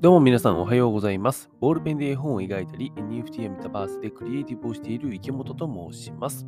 [0.00, 1.50] どうも皆さんおはようございます。
[1.58, 6.46] ボールペンで絵本を描いたり、NFT やメタバースでクリエイティブをしている池本と申します。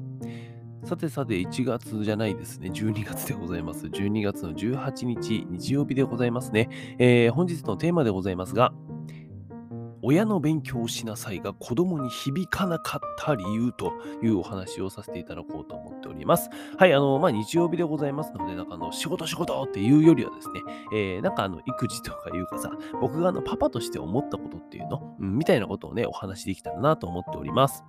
[0.84, 2.70] さてさて、1月じゃないですね。
[2.70, 3.86] 12月でございます。
[3.86, 6.68] 12月の18日、日曜日でございますね。
[7.00, 8.72] えー本日のテーマでございますが、
[10.02, 13.92] 親の勉強をしなさいが子供に響かなかった理由と
[14.22, 16.48] いうお話をさせていただこうと思っております。
[16.78, 20.60] はい、あの、まあ、日曜日でございますので、なんかあの、仕事仕事っていうよりはですね、
[20.94, 22.70] えーなんかあの、育児とかいうかさ、
[23.00, 27.84] 僕があの、パパとして思ったことっていうの、うん、みたいなことをね、お話できたらなと思っております。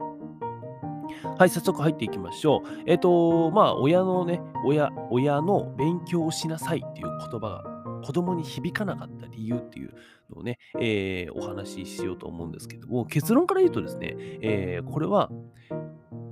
[1.38, 2.84] はい、早速入っていきましょう。
[2.86, 7.71] えっ、と、まあ、親のね、親、親の勉強をしなさいっていう言葉が
[8.02, 9.94] 子供に響かなかった理由っていう
[10.30, 15.30] のをね、えーお話ししようと思うんですけども、結論から言うとですね、えーこれは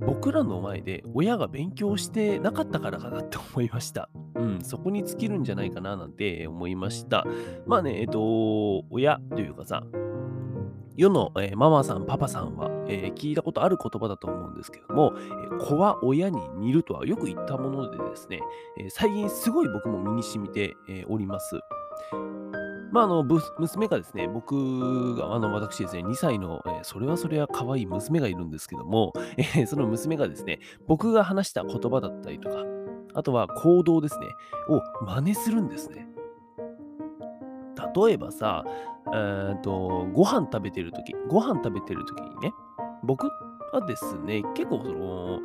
[0.06, 4.08] 僕らの前で親が勉強してなかったからかなって思いました。
[4.34, 7.26] うん、そこに尽きるんじゃないかななんて思いました。
[7.66, 9.84] まあね、えっ、と、親というかさ、
[11.00, 18.40] 世の、えーママさん、パパさんは、えー聞いたことある言葉だと思うんですけども、えー子は親に似るとはよく言ったものでですね、
[18.78, 21.58] えー最近すごい僕も身に染みて、えーおります。
[22.92, 32.56] まあ、あの、ぶ娘がですね、僕が、あの、私ですね、2歳の、えーそれはそれは可愛い娘がいるんですけども、えーその娘がですね、僕が話した言葉だったりとか、
[33.14, 34.26] あとは行動ですね、
[34.68, 36.06] を真似するんですね。
[37.96, 38.64] 例えばさ、
[39.12, 42.52] えーと、ご飯食べてるとき、ご飯食べてるときにね、
[43.02, 43.26] 僕
[43.72, 45.40] はですね、結構その、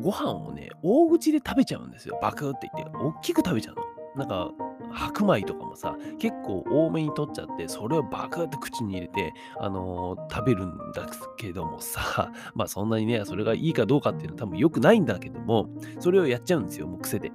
[0.00, 2.18] ご飯をね、大口で食べちゃうんですよ。
[2.20, 3.82] バクって言って、大きく食べちゃうの。
[4.16, 4.50] なんか、
[4.92, 15.68] 白米とかもさ、結構多めに取っちゃって、それをバクって口に入れて、あのー食べるんだけどもさ、 まあそんなにね、それがいいかどうかっていうのは多分良くないんだけども、
[15.98, 17.32] それをやっちゃうんですよ、もう癖で。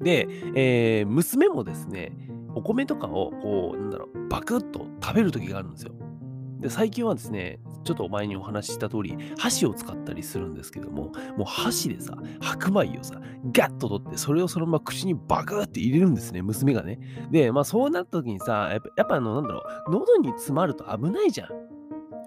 [0.00, 2.12] で、えー娘もですね、
[2.54, 5.92] お米とかをこう、なんだろう、バクッと食べる時があるんですよ。
[6.62, 13.20] で、最近はですね、ちょっと前にお話しした通り、箸を使ったりするんですけども、もう箸でさ、白米をさ、
[13.52, 17.00] ガッと取って、それをそのまま口にバクって入れるんですね、娘がね。
[17.32, 21.48] で、まあそうなった時にさ、やっぱやっぱあの、なんだろう、喉に詰まると危ないじゃん。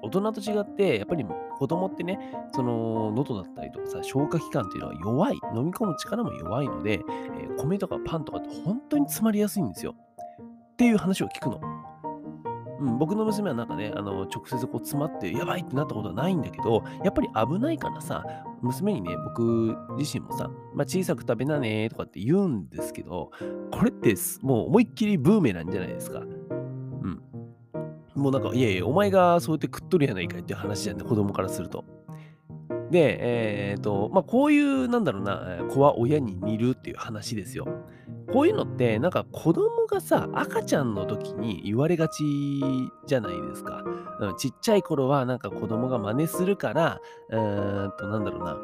[0.03, 1.25] 大人と違って、やっぱり
[1.58, 2.19] 子供ってね、
[2.53, 7.02] その喉だったりとかさ、消化器官っていうのは弱い、飲み込む力も弱いので、
[7.40, 9.96] えー米とかパンとかって本当に詰まりやすいんですよ。
[10.75, 11.62] っていう話を聞くの。
[12.81, 18.25] うん、僕の娘はなんかね、あの直接こう詰まってやばいってなったことはないんだけど、やっぱり危ないからさ、
[18.62, 23.31] 娘にね、僕自身もさ、まあ、小さく食べなねとかって言うんですけど、
[23.72, 26.19] これってもう思いっきりブーメランじゃないですか。
[26.19, 27.22] うん。
[28.16, 31.85] もうなんか、いやいや、お前がそうやって食っとるやないかいっていう話じゃんね、子供からすると。
[32.91, 37.66] で、えっ、と、まあ、こういう、なんだろうな、子は親に似るっていう話ですよ。
[38.31, 42.24] こういうのって、なんか子供がさ、赤ちゃんの時に言われがち
[43.06, 43.84] じゃないですか。
[44.19, 47.00] うん、ちっちゃい頃は、なんか子供が真似するから、
[47.30, 48.58] うーんと、なんだろうな。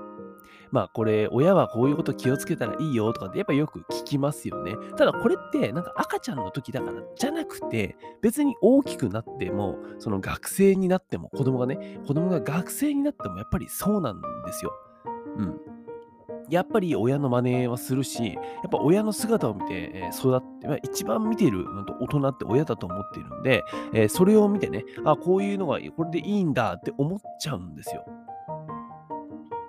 [0.72, 4.76] まあこれ、親はこういうこと気をつけたらいいよとかってやっぱよく聞きますよね。
[4.98, 14.72] ただこれってなんか赤ちゃんの時だからじゃなくて、別に大きくなっても、その学生になっても、子供がね、子供が学生になってもやっぱりそうなんですよ。
[15.38, 15.71] うん。
[16.52, 21.66] やっぱり親の真似はするし、やっぱ親の姿を見て、え育って、まあ一番見てる
[22.02, 23.64] 大人って親だと思っているんで、
[23.94, 28.06] えそれを見てね、あ、こういうのがこれでいいんだって思っちゃうんですよ。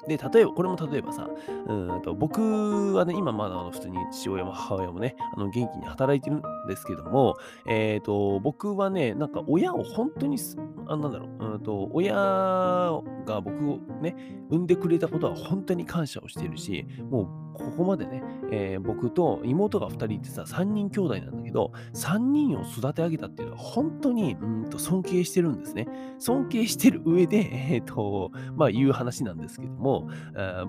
[0.09, 1.29] で、例えば、これも例えばさ、
[1.69, 7.37] うんと僕はね、今まだあの普通に父親も母親もね、あの元気に働いてるんですけども、
[7.69, 10.39] えっ、と、僕はね、なんか親を本当に、
[10.87, 14.15] あなんだろう、うんと、親が僕をね、
[14.51, 25.89] 産んでくれたことは本当に感謝をしているし、もうここまでね、えー僕と妹が2人いてさ、3人兄弟なんだけど、3人を育て上げたっていうのは本当にうんと尊敬してるんですね。
[26.19, 30.09] 尊敬してる上で、 えっ、と、まあ言う話なんですけども、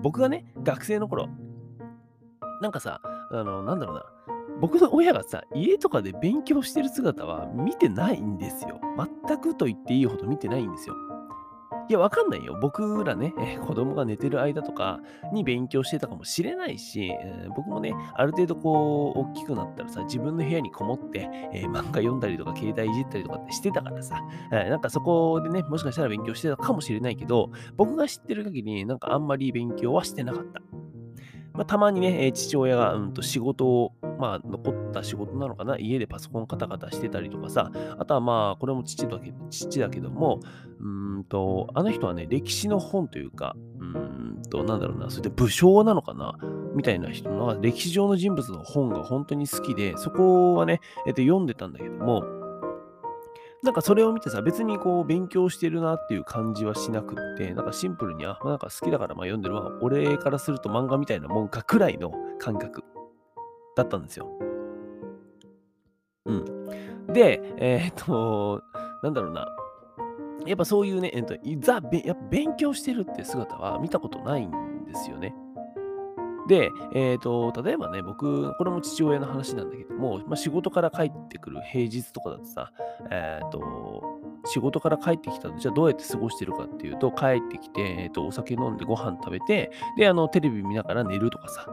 [0.02, 1.28] 僕がね、学生の頃、
[2.60, 3.00] なんかさ、
[3.30, 8.80] あの、なんだろうな、僕の親がさ、家とかで勉強してる姿は見てないんですよ。
[9.26, 10.94] 全くと言っていいほど見てないんですよ。
[11.90, 12.56] いや、わかんないよ。
[12.62, 13.34] 僕らね、
[13.66, 15.00] 子供が寝てる間とか
[15.34, 30.62] に勉強してたかもしれないし、えー僕もね、ある程度こう、大きくなったらさ、自分の部屋にこもって、えー漫画読んだりとか、携帯いじったりとかってしてたからさ、えーなんかそこでね、もしかしたら勉強してたかもしれないけど、僕が知ってる限り、なんかあんまり勉強はしてなかった。
[31.54, 40.40] まあ、たまにね、えー父親が、うん、と仕事を、まあ、残った仕事なのかな、家でパソコンカタカタしてたりとかさ、あとはまあ、これも父だけ父だけども、
[40.80, 46.36] うーんと、あの人はね、歴史の本というか、うーんと、なんだろうな、それで武将なのかな、
[46.74, 52.24] みたいな人の歴史上の人物の本が本当に好きで、そこはね、えっと、読んでたんだけども、
[53.64, 59.72] なんかそれを見てさ、別にこう勉強してるなっていう感じはしなくって、なんかシンプルに、あ、なんか好きだからまあ読んでるわ。
[59.80, 62.84] 俺からすると漫画みたいなもんかくらいの感覚
[63.74, 64.28] だったんですよ。
[66.26, 66.44] うん。
[67.06, 68.62] で、えー、っと、
[69.02, 69.46] なんだろうな。
[70.44, 74.50] やっぱそういうね、えっと、ザ、やっぱ勉強してるって姿は見たことないん
[74.84, 75.34] ですよね。
[76.48, 82.72] で、えっ、ー、と、例えばね、僕、これも父親の話なんだけども、まあ、仕事から帰ってくる平日とかだとさ、
[83.10, 84.02] えっ、ー、と、
[84.46, 91.66] 仕事から帰ってきたと、じゃあどうやって過ごしてるかっていうと、帰ってきて、えっ、ー、と、お酒飲んでご飯食べて、で、あの、テレビ見ながら寝るとかさ、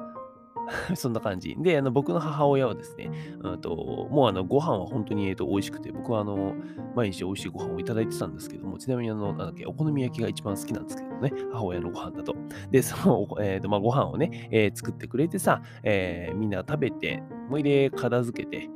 [0.95, 1.55] そんな感じ。
[1.59, 3.11] で、あの僕の母親はですね、
[3.43, 6.53] あともうあのご飯は本当に、えー、と美味しくて、僕はあの
[6.95, 12.35] 毎日美味しいご飯をいただいてたんですけども、ちなみにあの、なんだっけ、お好み焼きが一番好きなんですけどね、母親のご飯だと。
[12.71, 18.69] で、その、 えーとまあ、ご飯をね、えー、作ってくれてさ、えー、みんな食べて、もいで片付けて、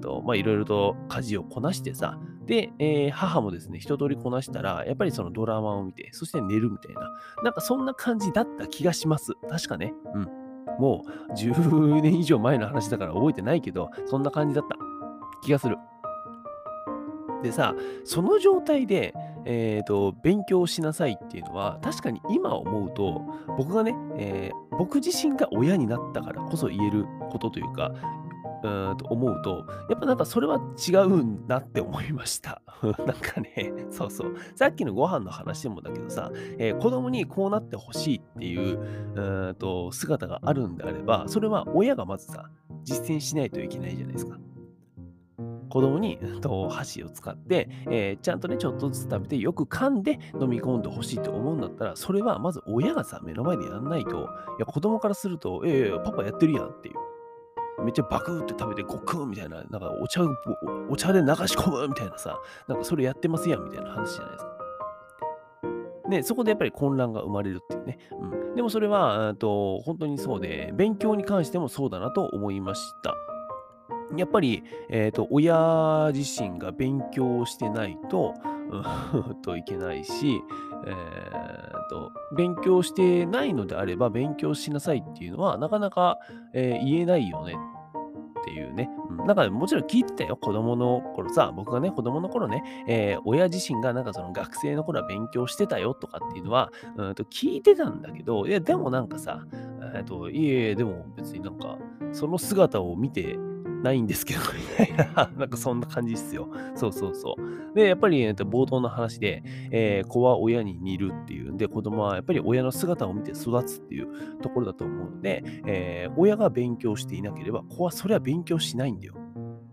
[0.00, 7.12] とまあいろいろと家事をこなしてさ、で、えー、母もですね、一通りこなしたら、やっぱりそのドラマを見て、そして寝るみたいな、
[7.42, 9.32] なんかそんな感じだった気がします。
[9.48, 9.92] 確かね。
[10.14, 10.45] うん。
[10.78, 14.76] もう10年以上前の話だから覚えてないけど、そんな感じだった
[15.42, 15.76] 気がする。
[17.42, 17.74] でさ、
[18.04, 19.14] その状態で、
[19.44, 23.22] えーと、勉強しなさいっていうのは、確かに今思うと、
[23.56, 27.92] 僕がね、えー、僕自身が親になったからこそ言えることというか、
[28.66, 32.62] うんと思うと、やっぱなんかそれは違うんだって思いました。
[32.82, 34.36] なんかね、そうそう。
[34.54, 38.78] さっきのご飯の話でもだけどさ、えー、子供にこうなってほしいっていう
[39.14, 42.50] うんと姿があるんであれば、それは親がまずさ、
[42.82, 44.38] 実践しないといけないじゃないですか。
[45.68, 54.28] 子供に、と、箸を使って、えー、ちゃんとね、ちょっとずつ食べて、よく噛んで飲み込んでほしいと思うんだったら、それはまず親がさ、目の前でやんないと、
[54.58, 56.94] いや、子供からすると、ええー、パパやってるやんっていう。
[57.86, 60.22] めっちゃバクって食べてゴクンみたいな、なんかお茶
[60.90, 62.36] お茶で流し込むみたいなさ、
[62.66, 64.56] なんかそれやってますやんみたいな話じゃないですか。
[66.10, 67.98] で、そこでやっぱり混乱が生まれるっていうね。
[68.20, 73.14] うん、でもそれは、と本当にそうで、勉強に関してもそうだなと思いました。
[74.16, 78.34] やっぱり、えっ、ー、と、親自身が勉強してないと、
[79.42, 80.42] といけないし、
[80.86, 86.18] えーと、勉強してないのであれば勉強しなさいっていうのはなかなか、
[86.52, 87.54] えー、言えないよね
[88.46, 88.88] っていうね。
[89.10, 90.36] うん、なんかもちろん聞いてたよ。
[90.36, 99.44] 子供の頃さ、僕がね、子供の頃ね、えー、親自身がなんかその学生の頃は勉強してたよとかっていうのは、うんと聞いてたんだけど、いや、でもなんかさ、
[99.94, 101.76] えーと、いえいえ、でも別になんか、
[102.12, 103.36] その姿を見て、
[103.86, 106.48] ないんですけど、 みたいな、なんかそんな感じっすよ。
[106.74, 107.74] そうそうそう。
[107.74, 114.08] で、やっぱり、えっと、冒頭の話で、えー、子は親に似るっていうんで、子供はやっぱり親の姿を見て育つっていう
[114.42, 119.14] ところだと思うので、えー、親が勉強していなければ、子はそれは勉強しないんだよ。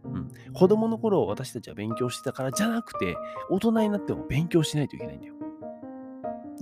[0.05, 3.15] うん、子供の頃私たちは勉強してたからじゃなくて、
[3.49, 5.33] 大人になっても勉強しないといけないんだよ。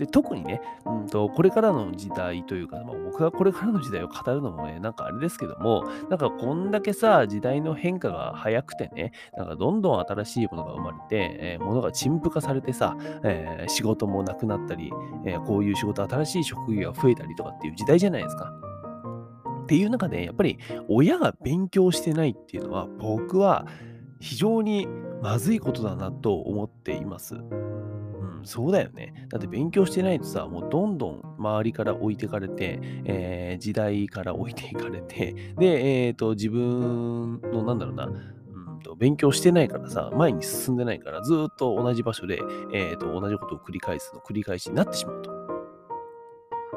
[0.02, 14.92] で特にね、うんと、これからの時代というか、まあ、僕がこれからの時代を語るのもね、なんかあれですけども、なんかこんだけさ、時代の変化が早くてね、なんかどんどん新しいものが生まれて、えー、物が陳腐化されてさ、えー、仕事もなくなったり、
[15.24, 18.52] えー、こういう仕事、新しい職業が増えたりとかっていう時代じゃないですか。
[19.62, 20.58] っていう中で、やっぱり
[20.90, 23.68] 親が勉強してないっていうのは、僕は
[24.20, 24.88] 非常に
[25.22, 27.36] まずいことだなと思っています。
[28.44, 29.28] そうだよね。
[29.30, 42.42] だって勉強してないとさ、もうどんどん周りから置いてかれて、えー、時代から置いていかれて、 で、えっ、ー、と、自分の、なんだろうな、うんと、勉強してないからさ、前に進んでないから、ずっと同じ場所で、
[42.74, 45.32] えっ、ー、と、同じことを繰り返すの繰り返しになってしまうと。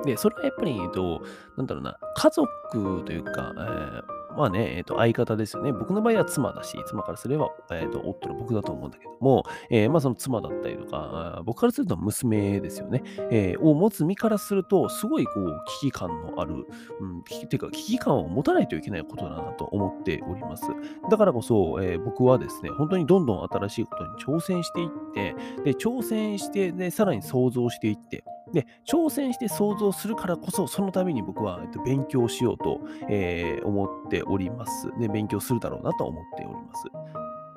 [0.05, 1.23] で、それはやっぱり、えっと、
[1.57, 5.73] なんだろうな、家族というか、えーまあね、えっ、と、相方ですよね。
[5.73, 13.03] 僕の場合は妻だし、妻からすれば、えっ、と、夫の僕だと思うんだけども、えー、まあその妻だったりとか、僕からすると娘ですよね。
[13.31, 16.67] えを持つ身からすると、すごいこう、危機感のある、
[17.01, 20.67] うん、危機、てか危機感を持たないといけないことだなと思っております。
[21.11, 32.81] だからこそ、え僕はですね、本当にどんどん新しいことに挑戦していって、で、挑戦して、で、さらに想像していって、で、挑戦して想像するからこそ、そのために僕は、えっと、勉強しようと、
[33.11, 34.91] えー、思っております。
[34.99, 36.85] で、勉強するだろうなと思っております。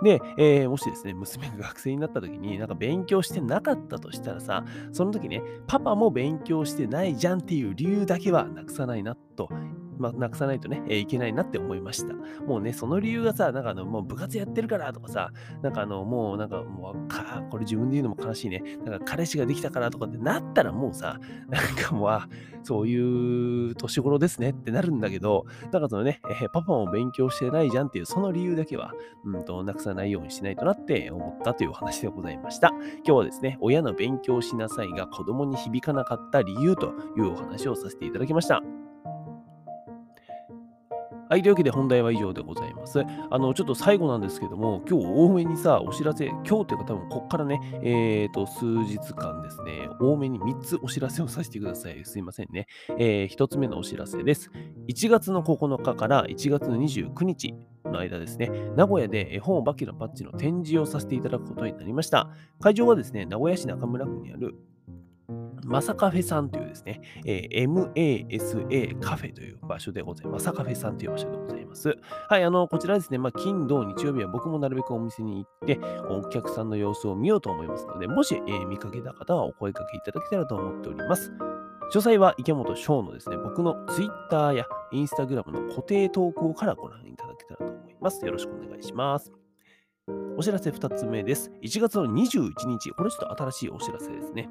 [0.03, 9.49] で、えー、もしですね、娘が学生になった時に、なんか勉強してなかったとしたらさ、その時ね、パパも勉強してないじゃんっていう理由だけはなくさないなと
[9.97, 12.13] まあ、なくさないとね、えーいけないなって思いました。
[12.45, 18.63] もうね、その理由がさ、なんかあの、もう部活やってるからとかさ、なんかあの、もうなんかもう、か、これ自分で言うのも悲しいね。
[18.83, 22.27] なんか彼氏ができたからとかってなったらもうさ、なんかもう、あ
[22.63, 28.93] そういう年頃ですねってなるんだけど、なんかそのね、えーパパも勉強してないじゃんっていう、その理由だけは、
[29.25, 32.69] うんと、なくさないようにしないとなって思ったというお話でございました。
[32.69, 38.86] 今日はですね、親の勉強しなさいが子供に響かなかった理由というお話をさせていただきました。
[41.29, 43.01] はい、というわけで本題は以上でございます。
[43.29, 52.05] あの、ちょっと最後なんですけども、今日多めにさ、お知らせ、今日というか多分こっからね、えっ、と、数日間ですね、多めに3つお知らせをさせてください。
[52.05, 52.67] すいませんね。
[52.97, 54.51] え1つ目のお知らせです。
[54.87, 62.29] 1月の9日から1月の29日の間ですね、名古屋で絵本お化けのパッチの展示をさせていただくことになりました。
[62.61, 64.55] 会場はですね、名古屋市中村区にある
[65.67, 70.45] マサカフェさんというですね、えー MASA カフェという場所でございます。
[70.45, 71.97] マサカフェさんという場所でございます。
[72.29, 81.31] はい、あの、こちらですね、まあ、金、土、日曜日は僕もなるべくお店に行って、お客さんの様子を見ようと思いますので、もし、えー見かけた方はお声かけいただけたらと思っております。
[81.93, 88.25] 詳細は池本翔のですね、僕の Twitter や Instagram の固定投稿からご覧いただけたらと思います。
[88.25, 89.31] よろしくお願いします。
[90.37, 91.51] お知らせ2つ目です。
[91.61, 94.49] 1月の21日、これちょっと新しいお知らせですね。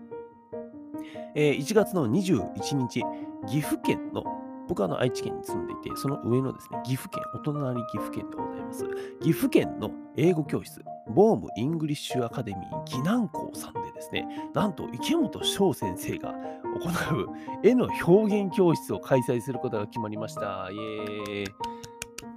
[1.34, 3.02] えー1月の21日、
[3.46, 4.24] 岐阜県の、
[4.68, 8.84] 僕はの愛知県に住んでいて、その上のですね、岐阜県、お隣岐阜県でございます。
[9.22, 16.34] 岐阜県の英語教室、ボーム・イングリッシュ・アカデミー岐南校さんでですね、なんと池本翔先生が
[16.80, 17.28] 行う
[17.62, 20.68] 絵の表現教室を開催することが決まりました。
[20.70, 21.75] イエーイ。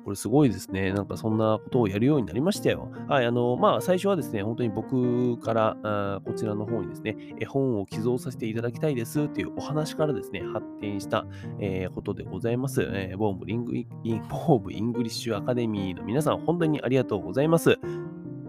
[0.09, 0.91] これすごいですね。
[0.91, 2.89] なんかそんなことをやるようになりましたよ。
[3.07, 11.27] はい、あの、まあ、最初はですね、本当に僕からあこちらの方にですね、絵本を寄贈させていただきたいですっていうお話からですね、発展した、
[11.59, 12.81] えーことでございます。
[12.91, 13.87] えーボームリングイン、
[14.27, 17.77] ボームイングリッシュアカデミーの皆さん、本当にありがとうございます。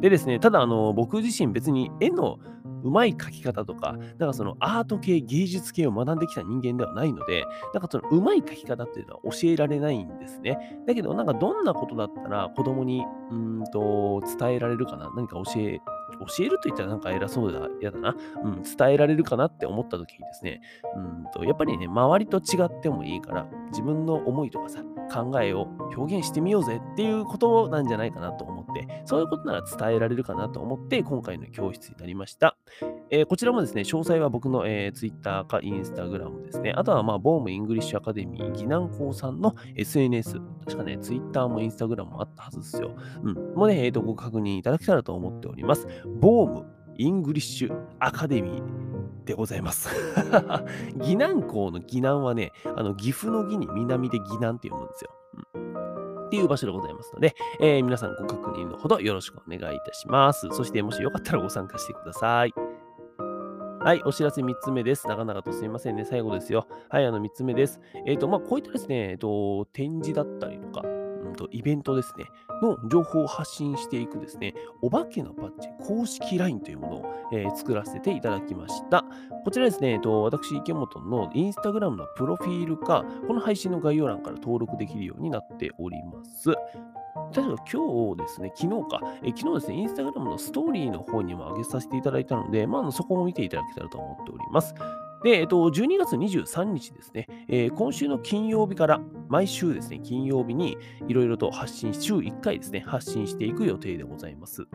[0.01, 2.39] でですね、ただ、あの、僕自身別に絵の
[2.83, 7.45] うまい描き方とか、なんかそのアート系、芸術系を学んできた人間ではないので、
[7.75, 10.81] なんかそのうまい描き方っていうのは教えられないんですね。
[10.87, 15.11] だけど、なんかどんなことだったら子供にうんと伝えられるかな？
[15.15, 18.17] 何か教え、教えると言ったらなんか偉そうだ、嫌だな。
[18.45, 20.61] うん、伝えられるかなって思った時にですね、
[20.97, 24.81] うんと、やっぱりね、周りと違ってもいいから、自分の思いとかさ、
[25.13, 25.63] 考えを
[25.97, 28.60] 表現してみようぜっていうことなんじゃないかなと思って、
[29.05, 32.57] そういうことなら伝えられるかなと思って、今回の教室になりました。
[33.11, 36.73] えーこちらもですね、詳細は僕の、えー、Twitter か Instagram ですね。
[36.77, 40.41] あとは、まあ、ボームイングリッシュアカデミー、岐南校さんの SNS。
[40.65, 42.97] 確かね、Twitter も Instagram もあったはずですよ。
[43.23, 43.55] うん。
[43.55, 45.87] もね、えーと、ご確認いただけたらと思っております。
[46.21, 49.89] ボームイングリッシュアカデミーでございます。
[50.97, 55.11] 技南校の技南はね、あの、岐阜の岐に南で技南って読むんですよ。
[56.31, 60.47] っていう場所でございますので、えー皆さんご確認のほどよろしくお願いいたします。
[60.53, 62.55] そして、もしよかったらご参加してください。
[63.83, 65.09] はい、お知らせ3つ目です。
[65.09, 66.05] 長々とすみませんね。
[66.05, 66.69] 最後ですよ。
[66.89, 67.81] はい、あの3つ目です。
[68.07, 70.85] えっ、と、まあ、こういったですね、えっ、と、展示だったりとか、
[71.29, 72.25] んと、イベントですね、
[72.63, 79.05] の情報を発信していくですね、お化けのパッチ公式 LINE というものを、えー作らせていただきました。
[79.45, 86.55] こちらですね、えっと、私、池本のインスタグラムのプロフィールか、この配信の概要欄から登録できるようになっております。
[87.35, 94.75] 確か今日ですね、昨日か、え昨日ですね、インスタグラムのストーリーの方にも上げさせていただいたので、まあ、そこも見ていただけたらと思っております。
[95.23, 99.01] で、えっと、12月23日ですね、えー今週の金曜日から
[99.31, 104.67] 毎週ですね、金曜日にいろいろと発信、週1回ですね、発信していく予定でございます。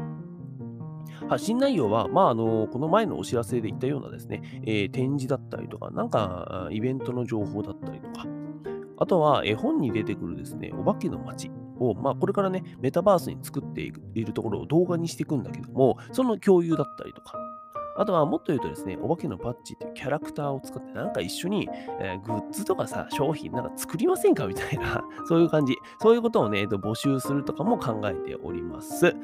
[1.27, 8.25] 発信内容は、まあ、あの、この前のお知らせで言ったようなですね、えー展示だったりとか、なんか、イベントの情報だったりとか、
[8.97, 13.91] あとは絵本に出てくるですね、お化けの街を、まあ、これからね、メタバースに作ってい
[14.23, 17.37] るところを動画にしていくんだけども、その共有だったりとか、
[17.97, 25.75] あとはもっと言うとですね、お化けのパッチっていうキャラクターを使って、なんか一緒に、えーグッズとかさ、商品なんか作りませんかみたいな、 そういう感じ。
[25.99, 29.15] そういうことをね、えっと募集するとかも考えております。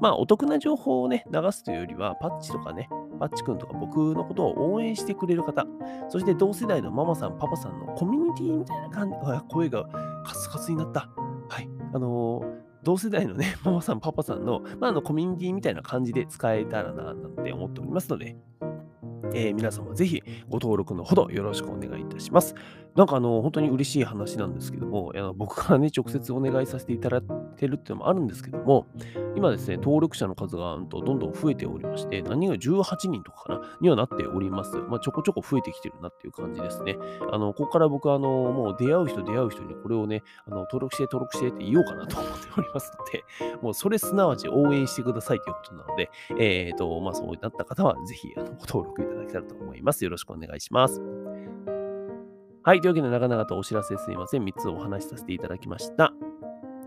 [0.00, 2.88] まあ、お得な情報をね、流すというよりは、パッチとかね、
[3.18, 5.66] パッチ君とか僕のことを応援してくれる方、
[6.08, 9.16] そして同世代のママさん、パパさんのコミュニティみたいな感じ、
[9.48, 9.84] 声が
[10.24, 11.08] カスカスになった。
[11.48, 11.68] はい。
[11.92, 18.36] あのー同世代のね、 ママさん、パパさんの、まあ、あのコミュニティみたいな感じで使えたらな、なんて思っておりますので、
[19.34, 22.54] えー皆様ぜひご登録のほどよろしくお願いいたします。
[22.96, 27.22] なんかあの、本当に嬉しい話なんですけども、あの僕からね、直接お願いさせていただい
[27.56, 28.86] てるっていうのもあるんですけども、
[29.34, 34.76] 今ですね、登録者の数がどんどん増えておりまして、何が18人とかかな、にはなっております。
[34.76, 36.96] まあ、ちょこちょこ増えてきてるなっていう感じですね。
[37.32, 43.24] あの、ここから僕はあの、もう出会う人出会う人にこれをね、あの登録して登録してって言おうかなと思っておりますので、
[43.60, 50.04] もうそれすなわち応援してくださいということなので、えっ、と、まあそうなった方はぜひあのご登録いただけたらと思います。
[50.04, 51.23] よろしくお願いします。
[52.64, 52.80] はい。
[52.80, 54.44] というわけで、長々とお知らせすいません。
[54.44, 56.12] 3つお話しさせていただきました。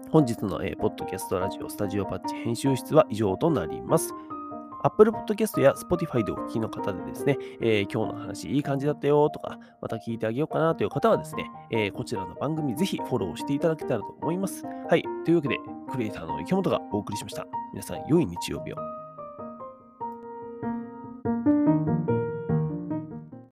[0.09, 4.11] 本日の、えーポッドキャストラジオスタジオパッチ編集室は以上となります。
[4.83, 14.63] Apple Podcast や Spotify でお聞きの方でですね、えー今日の話いい感じだったよとか、また聞いてあげようかなという方はですね、えーこちらの番組ぜひフォローしていただけたらと思います。
[14.89, 15.03] はい。
[15.25, 15.59] というわけで、
[15.91, 17.45] クリエイターの池本がお送りしました。
[17.71, 18.96] 皆さん、良い日曜日を。